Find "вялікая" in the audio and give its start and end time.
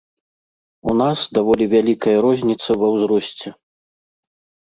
1.75-2.15